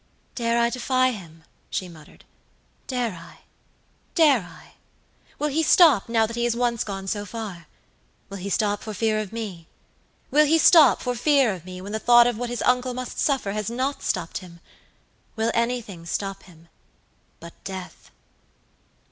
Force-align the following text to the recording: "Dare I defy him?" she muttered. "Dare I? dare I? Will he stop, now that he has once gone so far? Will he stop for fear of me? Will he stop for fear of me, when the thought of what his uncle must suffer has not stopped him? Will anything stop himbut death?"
"Dare 0.33 0.57
I 0.59 0.71
defy 0.71 1.11
him?" 1.11 1.43
she 1.69 1.87
muttered. 1.87 2.25
"Dare 2.87 3.11
I? 3.13 3.41
dare 4.15 4.39
I? 4.41 4.73
Will 5.37 5.49
he 5.49 5.61
stop, 5.61 6.09
now 6.09 6.25
that 6.25 6.35
he 6.35 6.45
has 6.45 6.55
once 6.55 6.83
gone 6.83 7.05
so 7.05 7.23
far? 7.23 7.67
Will 8.27 8.37
he 8.39 8.49
stop 8.49 8.81
for 8.81 8.95
fear 8.95 9.19
of 9.19 9.31
me? 9.31 9.67
Will 10.31 10.47
he 10.47 10.57
stop 10.57 11.03
for 11.03 11.13
fear 11.13 11.53
of 11.53 11.65
me, 11.65 11.81
when 11.81 11.91
the 11.91 11.99
thought 11.99 12.25
of 12.25 12.39
what 12.39 12.49
his 12.49 12.63
uncle 12.63 12.95
must 12.95 13.19
suffer 13.19 13.51
has 13.51 13.69
not 13.69 14.01
stopped 14.01 14.39
him? 14.39 14.59
Will 15.35 15.51
anything 15.53 16.07
stop 16.07 16.45
himbut 16.45 17.53
death?" 17.63 18.09